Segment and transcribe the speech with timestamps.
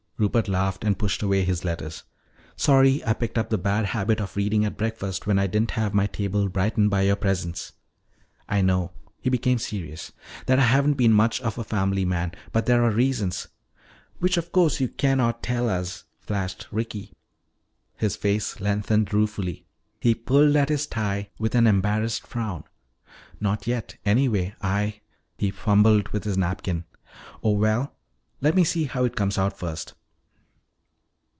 [0.21, 2.03] Rupert laughed and pushed away his letters.
[2.55, 3.03] "Sorry.
[3.07, 6.05] I picked up the bad habit of reading at breakfast when I didn't have my
[6.05, 7.71] table brightened by your presence.
[8.47, 10.11] I know," he became serious,
[10.45, 12.33] "that I haven't been much of a family man.
[12.51, 13.47] But there are reasons"
[14.19, 17.13] "Which, of course, you can not tell us," flashed Ricky.
[17.95, 19.65] His face lengthened ruefully.
[19.99, 22.65] He pulled at his tie with an embarrassed frown.
[23.39, 24.53] "Not yet, anyway.
[24.61, 25.01] I"
[25.39, 26.85] He fumbled with his napkin.
[27.43, 27.95] "Oh, well,
[28.39, 29.95] let me see how it comes out first."